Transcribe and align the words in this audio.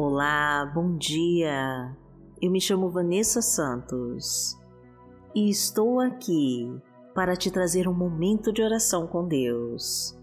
Olá, 0.00 0.64
bom 0.64 0.96
dia. 0.96 1.92
Eu 2.40 2.52
me 2.52 2.60
chamo 2.60 2.88
Vanessa 2.88 3.42
Santos 3.42 4.56
e 5.34 5.50
estou 5.50 5.98
aqui 5.98 6.72
para 7.16 7.34
te 7.34 7.50
trazer 7.50 7.88
um 7.88 7.92
momento 7.92 8.52
de 8.52 8.62
oração 8.62 9.08
com 9.08 9.26
Deus. 9.26 10.16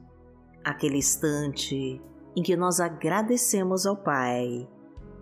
Aquele 0.63 0.99
instante 0.99 2.01
em 2.37 2.41
que 2.41 2.55
nós 2.55 2.79
agradecemos 2.79 3.85
ao 3.85 3.97
Pai 3.97 4.65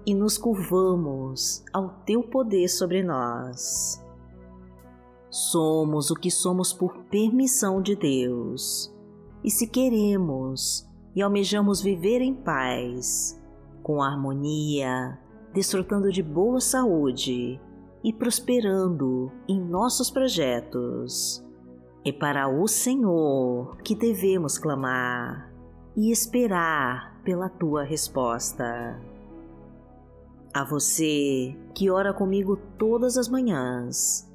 e 0.05 0.13
nos 0.13 0.37
curvamos 0.37 1.65
ao 1.73 1.89
Teu 2.05 2.21
poder 2.21 2.67
sobre 2.67 3.01
nós. 3.01 4.05
Somos 5.31 6.11
o 6.11 6.15
que 6.15 6.29
somos 6.29 6.71
por 6.71 7.05
permissão 7.05 7.81
de 7.81 7.95
Deus, 7.95 8.95
e 9.43 9.49
se 9.49 9.65
queremos 9.65 10.87
e 11.15 11.23
almejamos 11.23 11.81
viver 11.81 12.21
em 12.21 12.35
paz, 12.35 13.41
com 13.83 14.01
harmonia, 14.01 15.19
desfrutando 15.53 16.11
de 16.11 16.23
boa 16.23 16.59
saúde 16.59 17.61
e 18.03 18.11
prosperando 18.11 19.31
em 19.47 19.61
nossos 19.61 20.09
projetos. 20.09 21.45
É 22.05 22.11
para 22.11 22.49
o 22.49 22.67
Senhor 22.67 23.77
que 23.83 23.95
devemos 23.95 24.57
clamar 24.57 25.53
e 25.95 26.11
esperar 26.11 27.21
pela 27.23 27.47
tua 27.47 27.83
resposta. 27.83 28.99
A 30.53 30.63
você 30.63 31.55
que 31.73 31.89
ora 31.89 32.13
comigo 32.13 32.57
todas 32.77 33.17
as 33.17 33.27
manhãs 33.27 34.29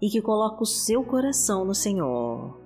e 0.00 0.08
que 0.08 0.20
coloca 0.20 0.62
o 0.62 0.66
seu 0.66 1.04
coração 1.04 1.64
no 1.64 1.74
Senhor, 1.74 2.58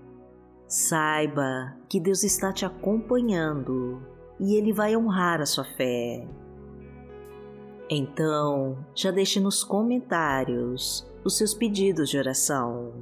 saiba 0.67 1.77
que 1.89 2.01
Deus 2.01 2.25
está 2.25 2.53
te 2.53 2.65
acompanhando 2.65 4.16
e 4.39 4.55
Ele 4.55 4.73
vai 4.73 4.97
honrar 4.97 5.41
a 5.41 5.47
sua 5.47 5.65
fé. 5.65 6.27
Então, 7.89 8.85
já 8.95 9.11
deixe 9.11 9.39
nos 9.39 9.63
comentários 9.63 11.09
os 11.25 11.37
seus 11.37 11.55
pedidos 11.55 12.11
de 12.11 12.19
oração, 12.19 12.93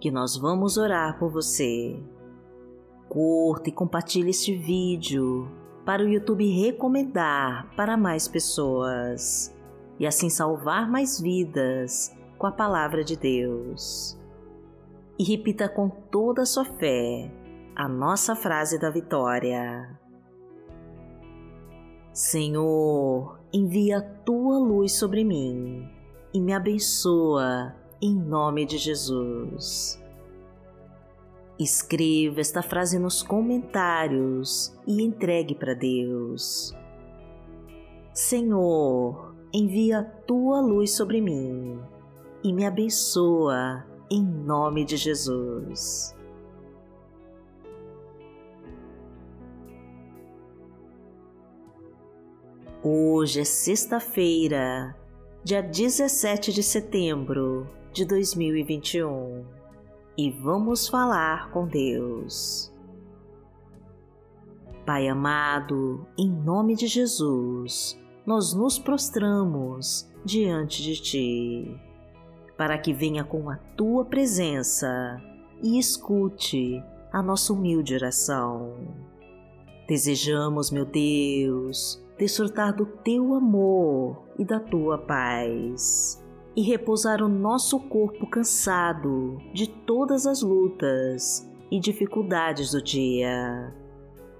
que 0.00 0.10
nós 0.10 0.36
vamos 0.36 0.76
orar 0.76 1.18
por 1.18 1.30
você. 1.30 2.02
Curta 3.08 3.68
e 3.68 3.72
compartilhe 3.72 4.30
este 4.30 4.56
vídeo 4.56 5.48
para 5.84 6.02
o 6.02 6.08
YouTube 6.08 6.46
recomendar 6.46 7.70
para 7.76 7.96
mais 7.96 8.26
pessoas 8.26 9.54
e 9.98 10.06
assim 10.06 10.30
salvar 10.30 10.90
mais 10.90 11.20
vidas 11.20 12.14
com 12.38 12.46
a 12.46 12.52
palavra 12.52 13.04
de 13.04 13.16
Deus. 13.16 14.18
E 15.18 15.24
repita 15.24 15.68
com 15.68 15.88
toda 15.88 16.42
a 16.42 16.46
sua 16.46 16.64
fé 16.64 17.30
a 17.76 17.88
nossa 17.88 18.34
frase 18.34 18.78
da 18.78 18.90
vitória. 18.90 20.03
Senhor, 22.14 23.40
envia 23.52 23.98
a 23.98 24.00
tua 24.00 24.56
luz 24.56 24.92
sobre 24.92 25.24
mim 25.24 25.90
e 26.32 26.40
me 26.40 26.52
abençoa 26.52 27.74
em 28.00 28.14
nome 28.14 28.64
de 28.64 28.78
Jesus. 28.78 30.00
Escreva 31.58 32.40
esta 32.40 32.62
frase 32.62 33.00
nos 33.00 33.20
comentários 33.20 34.72
e 34.86 35.02
entregue 35.02 35.56
para 35.56 35.74
Deus. 35.74 36.72
Senhor, 38.12 39.34
envia 39.52 39.98
a 39.98 40.04
tua 40.04 40.60
luz 40.60 40.92
sobre 40.92 41.20
mim 41.20 41.80
e 42.44 42.52
me 42.52 42.64
abençoa 42.64 43.84
em 44.08 44.22
nome 44.22 44.84
de 44.84 44.96
Jesus. 44.96 46.14
Hoje 52.86 53.40
é 53.40 53.44
sexta-feira, 53.44 54.94
dia 55.42 55.62
17 55.62 56.52
de 56.52 56.62
setembro 56.62 57.66
de 57.94 58.04
2021 58.04 59.42
e 60.18 60.30
vamos 60.30 60.86
falar 60.86 61.50
com 61.50 61.66
Deus. 61.66 62.70
Pai 64.84 65.08
amado, 65.08 66.06
em 66.18 66.28
nome 66.28 66.74
de 66.74 66.86
Jesus, 66.86 67.98
nós 68.26 68.52
nos 68.52 68.78
prostramos 68.78 70.06
diante 70.22 70.82
de 70.82 71.00
Ti, 71.00 71.80
para 72.54 72.76
que 72.76 72.92
venha 72.92 73.24
com 73.24 73.48
a 73.48 73.56
Tua 73.78 74.04
presença 74.04 75.18
e 75.62 75.78
escute 75.78 76.84
a 77.10 77.22
nossa 77.22 77.50
humilde 77.54 77.94
oração. 77.94 78.76
Desejamos, 79.88 80.70
meu 80.70 80.84
Deus, 80.84 82.03
desfrutar 82.18 82.74
do 82.74 82.86
teu 82.86 83.34
amor 83.34 84.22
e 84.38 84.44
da 84.44 84.60
tua 84.60 84.98
paz 84.98 86.22
e 86.56 86.62
repousar 86.62 87.22
o 87.22 87.28
nosso 87.28 87.80
corpo 87.80 88.26
cansado 88.28 89.38
de 89.52 89.68
todas 89.68 90.26
as 90.26 90.40
lutas 90.42 91.50
e 91.70 91.80
dificuldades 91.80 92.70
do 92.70 92.82
dia. 92.82 93.74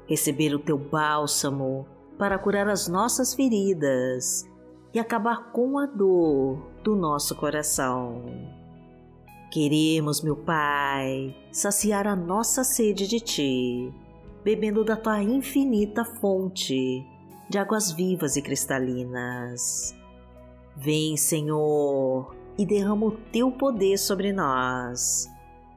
Receber 0.06 0.54
o 0.54 0.58
teu 0.58 0.78
bálsamo 0.78 1.86
para 2.16 2.38
curar 2.38 2.68
as 2.68 2.86
nossas 2.86 3.34
feridas 3.34 4.48
e 4.92 5.00
acabar 5.00 5.50
com 5.50 5.78
a 5.78 5.86
dor 5.86 6.70
do 6.84 6.94
nosso 6.94 7.34
coração. 7.34 8.22
Queremos, 9.50 10.22
meu 10.22 10.36
Pai, 10.36 11.34
saciar 11.50 12.06
a 12.06 12.14
nossa 12.14 12.62
sede 12.62 13.08
de 13.08 13.18
Ti, 13.18 13.92
bebendo 14.44 14.84
da 14.84 14.96
Tua 14.96 15.22
infinita 15.22 16.04
fonte 16.04 17.04
de 17.48 17.58
águas 17.58 17.92
vivas 17.92 18.36
e 18.36 18.42
cristalinas. 18.42 19.94
Vem, 20.76 21.16
Senhor, 21.16 22.34
e 22.58 22.66
derrama 22.66 23.06
o 23.06 23.12
teu 23.12 23.50
poder 23.50 23.98
sobre 23.98 24.32
nós. 24.32 25.28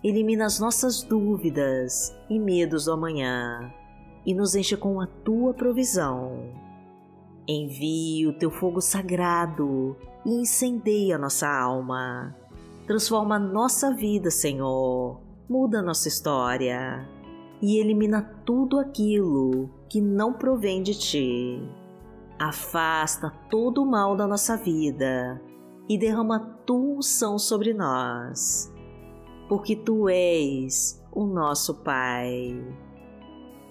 Elimina 0.04 0.46
as 0.46 0.60
nossas 0.60 1.04
dúvidas 1.04 2.16
e 2.30 2.40
medos 2.40 2.86
do 2.86 2.94
amanhã 2.94 3.74
e 4.26 4.34
nos 4.34 4.56
enche 4.56 4.78
com 4.78 5.02
a 5.02 5.08
tua 5.08 5.54
provisão. 5.54 6.52
Envie 7.48 8.28
o 8.28 8.34
teu 8.34 8.52
fogo 8.52 8.82
sagrado 8.82 9.96
e 10.26 10.42
incendeia 10.42 11.18
nossa 11.18 11.48
alma. 11.48 12.36
Transforma 12.86 13.40
nossa 13.40 13.94
vida, 13.94 14.30
Senhor. 14.30 15.22
Muda 15.50 15.82
nossa 15.82 16.08
história 16.08 17.17
e 17.62 17.78
elimina 17.78 18.22
tudo 18.46 18.80
aquilo 18.80 19.70
que 19.90 20.02
não 20.02 20.34
provém 20.34 20.84
de 20.84 20.98
ti. 20.98 21.62
Afasta 22.40 23.32
todo 23.50 23.82
o 23.82 23.86
mal 23.86 24.16
da 24.16 24.28
nossa 24.28 24.56
vida 24.56 25.42
e 25.90 25.98
derrama 25.98 26.40
tua 26.66 26.98
unção 26.98 27.40
sobre 27.40 27.74
nós, 27.74 28.72
porque 29.50 29.76
tu 29.76 30.08
és 30.08 31.04
o 31.12 31.26
nosso 31.26 31.76
Pai. 31.84 32.56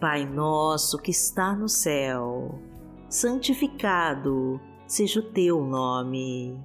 Pai 0.01 0.27
nosso 0.27 0.99
que 0.99 1.11
está 1.11 1.55
no 1.55 1.69
céu, 1.69 2.59
santificado 3.09 4.61
seja 4.87 5.21
o 5.21 5.31
teu 5.31 5.65
nome. 5.65 6.59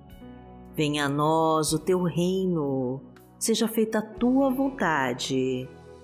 Venha 0.75 1.05
a 1.05 1.09
nós 1.09 1.71
o 1.71 1.79
teu 1.79 2.01
reino, 2.03 3.01
seja 3.37 3.67
feita 3.67 3.99
a 3.99 4.01
tua 4.01 4.49
vontade 4.49 5.69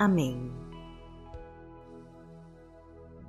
Amém. 0.00 0.50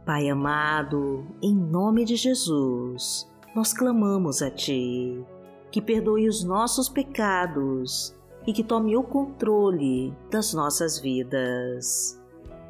Pai 0.05 0.29
amado, 0.29 1.27
em 1.41 1.53
nome 1.53 2.05
de 2.05 2.15
Jesus, 2.15 3.29
nós 3.53 3.73
clamamos 3.73 4.41
a 4.41 4.49
Ti, 4.49 5.21
que 5.69 5.81
perdoe 5.81 6.29
os 6.29 6.45
nossos 6.45 6.87
pecados 6.87 8.15
e 8.47 8.53
que 8.53 8.63
tome 8.63 8.95
o 8.95 9.03
controle 9.03 10.15
das 10.31 10.53
nossas 10.53 10.97
vidas, 10.97 12.17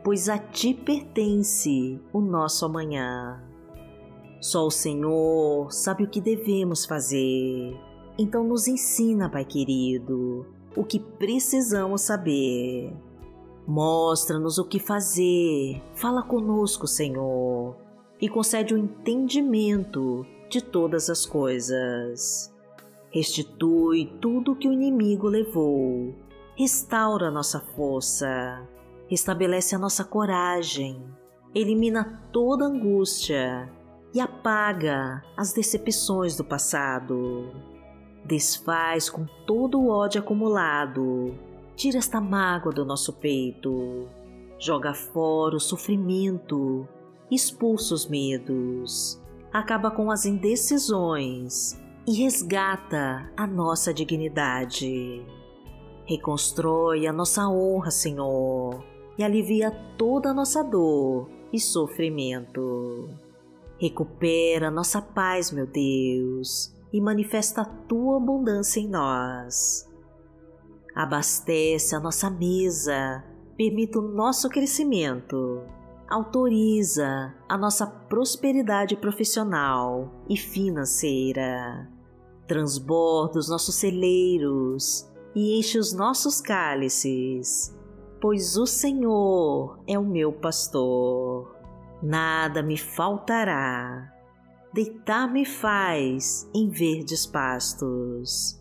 pois 0.03 0.29
a 0.29 0.39
Ti 0.39 0.73
pertence 0.73 2.01
o 2.11 2.21
nosso 2.21 2.65
amanhã. 2.65 3.39
Só 4.41 4.65
o 4.65 4.71
Senhor 4.71 5.71
sabe 5.71 6.05
o 6.05 6.09
que 6.09 6.19
devemos 6.19 6.87
fazer, 6.87 7.79
então 8.17 8.43
nos 8.43 8.67
ensina, 8.67 9.29
Pai 9.29 9.45
querido, 9.45 10.47
o 10.75 10.83
que 10.83 10.99
precisamos 10.99 12.01
saber 12.01 12.91
Mostra-nos 13.67 14.57
o 14.57 14.65
que 14.65 14.79
fazer, 14.79 15.81
fala 15.93 16.23
conosco, 16.23 16.87
Senhor, 16.87 17.75
e 18.19 18.27
concede 18.27 18.73
o 18.73 18.77
entendimento 18.77 20.25
de 20.49 20.61
todas 20.61 21.09
as 21.09 21.25
coisas. 21.25 22.53
Restitui 23.11 24.05
tudo 24.21 24.55
que 24.55 24.67
o 24.67 24.73
inimigo 24.73 25.27
levou. 25.27 26.15
Restaura 26.55 27.29
nossa 27.29 27.59
força. 27.59 28.67
Restabelece 29.07 29.75
a 29.75 29.79
nossa 29.79 30.03
coragem. 30.03 31.03
Elimina 31.53 32.23
toda 32.31 32.65
angústia 32.65 33.69
e 34.13 34.19
apaga 34.19 35.23
as 35.35 35.51
decepções 35.53 36.37
do 36.37 36.43
passado. 36.43 37.51
Desfaz 38.25 39.09
com 39.09 39.25
todo 39.45 39.79
o 39.79 39.89
ódio 39.89 40.21
acumulado. 40.21 41.33
Tira 41.81 41.97
esta 41.97 42.21
mágoa 42.21 42.71
do 42.71 42.85
nosso 42.85 43.11
peito. 43.11 44.07
Joga 44.59 44.93
fora 44.93 45.55
o 45.55 45.59
sofrimento. 45.59 46.87
Expulsa 47.31 47.95
os 47.95 48.05
medos. 48.05 49.19
Acaba 49.51 49.89
com 49.89 50.11
as 50.11 50.27
indecisões 50.27 51.81
e 52.05 52.21
resgata 52.21 53.27
a 53.35 53.47
nossa 53.47 53.91
dignidade. 53.91 55.25
Reconstrói 56.05 57.07
a 57.07 57.11
nossa 57.11 57.49
honra, 57.49 57.89
Senhor, 57.89 58.85
e 59.17 59.23
alivia 59.23 59.71
toda 59.97 60.29
a 60.29 60.33
nossa 60.35 60.63
dor 60.63 61.31
e 61.51 61.59
sofrimento. 61.59 63.09
Recupera 63.79 64.69
nossa 64.69 65.01
paz, 65.01 65.51
meu 65.51 65.65
Deus, 65.65 66.71
e 66.93 67.01
manifesta 67.01 67.61
a 67.61 67.65
tua 67.65 68.17
abundância 68.17 68.79
em 68.79 68.87
nós. 68.87 69.89
Abastece 70.95 71.95
a 71.95 71.99
nossa 71.99 72.29
mesa, 72.29 73.23
permita 73.55 73.99
o 73.99 74.01
nosso 74.01 74.49
crescimento, 74.49 75.61
autoriza 76.09 77.33
a 77.47 77.57
nossa 77.57 77.87
prosperidade 77.87 78.97
profissional 78.97 80.11
e 80.29 80.35
financeira, 80.35 81.89
transborda 82.47 83.39
os 83.39 83.49
nossos 83.49 83.75
celeiros 83.75 85.09
e 85.33 85.57
enche 85.57 85.79
os 85.79 85.93
nossos 85.93 86.41
cálices, 86.41 87.77
pois 88.19 88.57
o 88.57 88.65
Senhor 88.65 89.81
é 89.87 89.97
o 89.97 90.05
meu 90.05 90.33
pastor. 90.33 91.55
Nada 92.03 92.61
me 92.61 92.77
faltará 92.77 94.11
deitar-me 94.73 95.45
faz 95.45 96.49
em 96.53 96.69
verdes 96.69 97.25
pastos. 97.25 98.60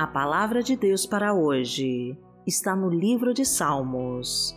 A 0.00 0.06
palavra 0.06 0.62
de 0.62 0.76
Deus 0.76 1.04
para 1.04 1.34
hoje 1.34 2.16
está 2.46 2.74
no 2.74 2.88
livro 2.88 3.34
de 3.34 3.44
Salmos, 3.44 4.56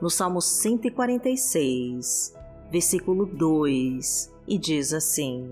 no 0.00 0.08
Salmo 0.08 0.40
146, 0.40 2.32
versículo 2.70 3.26
2, 3.26 4.32
e 4.46 4.56
diz 4.56 4.94
assim: 4.94 5.50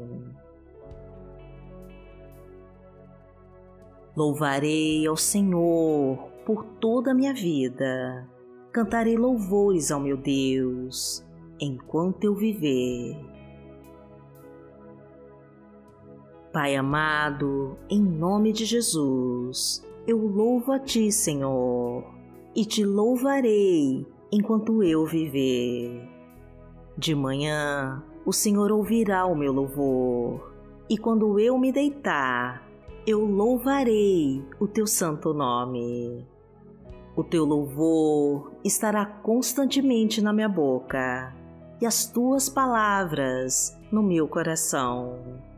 Louvarei 4.17 5.09
ao 5.09 5.17
Senhor 5.17 6.19
por 6.47 6.65
toda 6.79 7.11
a 7.11 7.15
minha 7.15 7.35
vida, 7.35 8.25
cantarei 8.71 9.17
louvores 9.17 9.91
ao 9.91 9.99
meu 9.99 10.17
Deus 10.17 11.27
enquanto 11.59 12.23
eu 12.23 12.37
viver. 12.37 13.19
Pai 16.53 16.77
amado, 16.77 17.79
em 17.89 17.99
nome 17.99 18.53
de 18.53 18.67
Jesus, 18.67 19.83
eu 20.07 20.19
louvo 20.19 20.71
a 20.71 20.79
Ti, 20.79 21.11
Senhor, 21.11 22.05
e 22.55 22.67
te 22.67 22.85
louvarei 22.85 24.07
enquanto 24.31 24.83
eu 24.83 25.07
viver. 25.07 26.07
De 26.95 27.15
manhã, 27.15 28.05
o 28.27 28.35
Senhor 28.35 28.71
ouvirá 28.71 29.25
o 29.25 29.35
meu 29.35 29.51
louvor, 29.51 30.53
e 30.91 30.99
quando 30.99 31.41
eu 31.41 31.57
me 31.57 31.73
deitar, 31.73 32.69
eu 33.07 33.25
louvarei 33.25 34.45
o 34.61 34.69
Teu 34.69 34.87
santo 34.87 35.33
nome. 35.33 36.29
O 37.17 37.25
Teu 37.25 37.47
louvor 37.47 38.53
estará 38.63 39.07
constantemente 39.07 40.21
na 40.21 40.35
minha 40.35 40.51
boca, 40.51 41.35
e 41.81 41.87
as 41.87 42.05
Tuas 42.05 42.51
palavras 42.51 43.75
no 43.91 44.03
meu 44.03 44.29
coração 44.29 45.51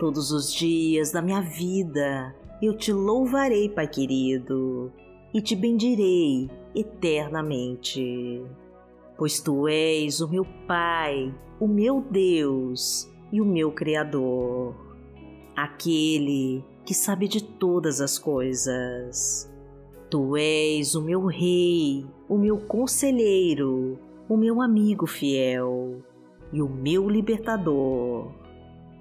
Todos 0.00 0.32
os 0.32 0.50
dias 0.50 1.12
da 1.12 1.20
minha 1.20 1.42
vida 1.42 2.34
eu 2.62 2.74
te 2.74 2.90
louvarei, 2.90 3.68
Pai 3.68 3.86
querido, 3.86 4.90
e 5.34 5.42
te 5.42 5.54
bendirei 5.54 6.48
eternamente. 6.74 8.42
Pois 9.18 9.40
tu 9.40 9.68
és 9.68 10.22
o 10.22 10.28
meu 10.30 10.46
Pai, 10.66 11.34
o 11.60 11.68
meu 11.68 12.00
Deus 12.00 13.12
e 13.30 13.42
o 13.42 13.44
meu 13.44 13.72
Criador, 13.72 14.74
aquele 15.54 16.64
que 16.82 16.94
sabe 16.94 17.28
de 17.28 17.44
todas 17.44 18.00
as 18.00 18.18
coisas. 18.18 19.52
Tu 20.08 20.34
és 20.38 20.94
o 20.94 21.02
meu 21.02 21.26
Rei, 21.26 22.06
o 22.26 22.38
meu 22.38 22.56
conselheiro, 22.56 23.98
o 24.26 24.38
meu 24.38 24.62
amigo 24.62 25.06
fiel 25.06 26.02
e 26.50 26.62
o 26.62 26.68
meu 26.70 27.06
libertador 27.06 28.39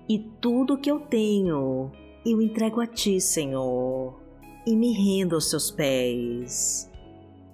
e 0.10 0.18
tudo 0.42 0.78
que 0.78 0.90
eu 0.90 1.00
tenho 1.00 1.92
eu 2.26 2.42
entrego 2.42 2.82
a 2.82 2.88
Ti, 2.88 3.22
Senhor, 3.22 4.20
e 4.66 4.76
me 4.76 4.92
rendo 4.92 5.36
aos 5.36 5.50
Seus 5.50 5.70
pés. 5.70 6.92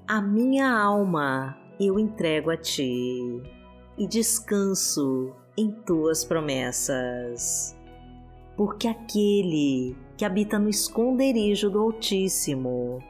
A 0.08 0.22
minha 0.22 0.72
alma 0.72 1.58
eu 1.78 2.00
entrego 2.00 2.50
a 2.50 2.58
Ti 2.58 3.42
e 3.98 4.08
descanso 4.08 5.34
em 5.58 5.70
Tuas 5.70 6.24
promessas. 6.24 7.78
Porque 8.56 8.88
aquele 8.88 9.96
que 10.18 10.24
habita 10.24 10.58
no 10.58 10.70
esconderijo 10.70 11.70
do 11.70 11.80
Altíssimo, 11.80 13.04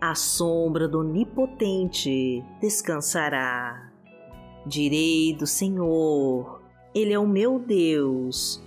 à 0.00 0.16
sombra 0.16 0.88
do 0.88 1.00
Onipotente 1.00 2.44
descansará. 2.60 3.92
Direi 4.66 5.34
do 5.34 5.46
Senhor, 5.46 6.60
Ele 6.92 7.12
é 7.12 7.18
o 7.18 7.28
meu 7.28 7.60
Deus 7.60 8.66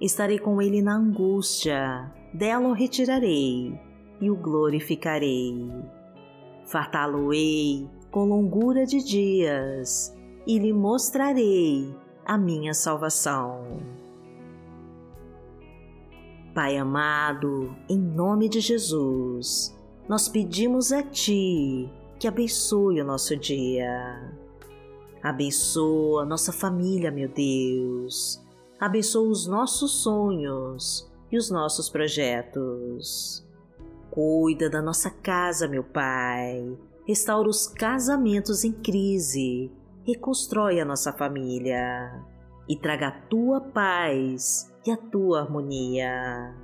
Estarei 0.00 0.38
com 0.38 0.62
ele 0.62 0.80
na 0.80 0.96
angústia, 0.96 2.10
dela 2.32 2.68
o 2.68 2.72
retirarei 2.72 3.78
e 4.20 4.30
o 4.30 4.36
glorificarei. 4.36 5.70
Fartá-lo-ei 6.64 7.86
com 8.10 8.24
longura 8.24 8.86
de 8.86 9.04
dias 9.04 10.16
e 10.46 10.58
lhe 10.58 10.72
mostrarei 10.72 11.94
a 12.24 12.38
minha 12.38 12.72
salvação. 12.72 13.80
Pai 16.54 16.78
amado, 16.78 17.76
em 17.88 17.98
nome 17.98 18.48
de 18.48 18.60
Jesus, 18.60 19.76
nós 20.08 20.28
pedimos 20.28 20.92
a 20.92 21.02
Ti 21.02 21.90
que 22.18 22.26
abençoe 22.26 23.00
o 23.00 23.04
nosso 23.04 23.36
dia. 23.36 24.34
Abençoa 25.22 26.24
nossa 26.24 26.52
família, 26.52 27.10
meu 27.10 27.28
Deus. 27.28 28.42
Abençoa 28.80 29.28
os 29.28 29.46
nossos 29.46 30.02
sonhos 30.02 31.06
e 31.30 31.36
os 31.36 31.50
nossos 31.50 31.90
projetos. 31.90 33.46
Cuida 34.10 34.70
da 34.70 34.80
nossa 34.80 35.10
casa, 35.10 35.68
meu 35.68 35.84
Pai. 35.84 36.78
Restaura 37.06 37.46
os 37.46 37.66
casamentos 37.66 38.64
em 38.64 38.72
crise. 38.72 39.70
Reconstrói 40.06 40.80
a 40.80 40.84
nossa 40.86 41.12
família. 41.12 42.24
E 42.66 42.74
traga 42.74 43.08
a 43.08 43.20
tua 43.28 43.60
paz 43.60 44.72
e 44.86 44.90
a 44.90 44.96
tua 44.96 45.42
harmonia. 45.42 46.56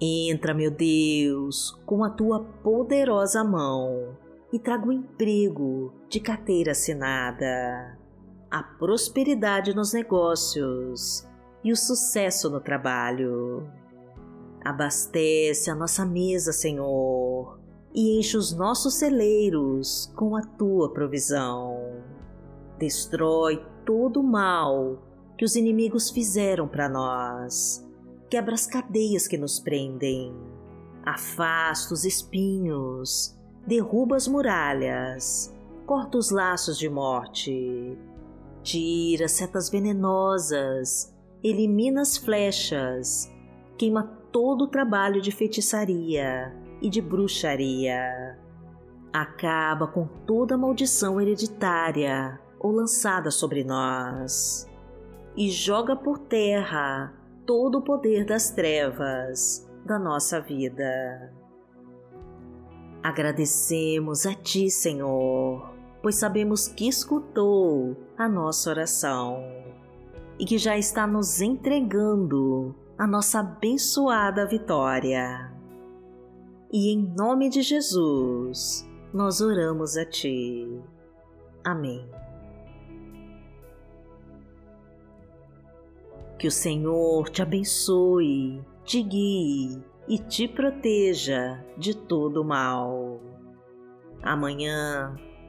Entra, 0.00 0.52
meu 0.52 0.72
Deus, 0.72 1.70
com 1.86 2.02
a 2.02 2.10
tua 2.10 2.40
poderosa 2.40 3.44
mão 3.44 4.18
e 4.52 4.58
traga 4.58 4.88
o 4.88 4.92
emprego 4.92 5.94
de 6.08 6.18
carteira 6.18 6.72
assinada, 6.72 7.96
a 8.52 8.62
prosperidade 8.62 9.74
nos 9.74 9.94
negócios 9.94 11.26
e 11.64 11.72
o 11.72 11.76
sucesso 11.76 12.50
no 12.50 12.60
trabalho. 12.60 13.66
Abastece 14.62 15.70
a 15.70 15.74
nossa 15.74 16.04
mesa, 16.04 16.52
Senhor, 16.52 17.58
e 17.94 18.18
enche 18.18 18.36
os 18.36 18.54
nossos 18.54 18.96
celeiros 18.96 20.12
com 20.14 20.36
a 20.36 20.42
tua 20.42 20.92
provisão. 20.92 21.78
Destrói 22.78 23.64
todo 23.86 24.20
o 24.20 24.22
mal 24.22 25.02
que 25.38 25.46
os 25.46 25.56
inimigos 25.56 26.10
fizeram 26.10 26.68
para 26.68 26.90
nós. 26.90 27.88
Quebra 28.28 28.52
as 28.52 28.66
cadeias 28.66 29.26
que 29.26 29.38
nos 29.38 29.58
prendem. 29.58 30.30
Afasta 31.02 31.94
os 31.94 32.04
espinhos. 32.04 33.34
Derruba 33.66 34.14
as 34.14 34.28
muralhas. 34.28 35.54
Corta 35.86 36.18
os 36.18 36.30
laços 36.30 36.78
de 36.78 36.90
morte. 36.90 37.98
Tira 38.62 39.28
setas 39.28 39.68
venenosas. 39.68 41.14
Elimina 41.42 42.02
as 42.02 42.16
flechas. 42.16 43.30
Queima 43.76 44.04
todo 44.30 44.64
o 44.64 44.68
trabalho 44.68 45.20
de 45.20 45.32
feitiçaria 45.32 46.54
e 46.80 46.88
de 46.88 47.00
bruxaria. 47.00 48.38
Acaba 49.12 49.86
com 49.86 50.06
toda 50.26 50.56
maldição 50.56 51.20
hereditária 51.20 52.40
ou 52.58 52.70
lançada 52.70 53.30
sobre 53.30 53.64
nós 53.64 54.66
e 55.36 55.50
joga 55.50 55.96
por 55.96 56.18
terra 56.18 57.12
todo 57.46 57.78
o 57.78 57.82
poder 57.82 58.24
das 58.24 58.50
trevas 58.50 59.68
da 59.84 59.98
nossa 59.98 60.40
vida. 60.40 61.32
Agradecemos 63.02 64.26
a 64.26 64.34
Ti, 64.34 64.70
Senhor, 64.70 65.71
pois 66.02 66.16
sabemos 66.16 66.66
que 66.66 66.88
escutou 66.88 67.96
a 68.18 68.28
nossa 68.28 68.68
oração 68.70 69.40
e 70.38 70.44
que 70.44 70.58
já 70.58 70.76
está 70.76 71.06
nos 71.06 71.40
entregando 71.40 72.74
a 72.98 73.06
nossa 73.06 73.40
abençoada 73.40 74.44
vitória. 74.46 75.52
E 76.72 76.92
em 76.92 77.14
nome 77.16 77.48
de 77.48 77.62
Jesus, 77.62 78.88
nós 79.14 79.40
oramos 79.40 79.96
a 79.96 80.04
Ti. 80.04 80.80
Amém. 81.64 82.08
Que 86.38 86.48
o 86.48 86.50
Senhor 86.50 87.28
te 87.28 87.40
abençoe, 87.40 88.64
te 88.84 89.00
guie 89.02 89.80
e 90.08 90.18
te 90.18 90.48
proteja 90.48 91.64
de 91.78 91.96
todo 91.96 92.44
mal. 92.44 93.20
Amanhã 94.22 95.14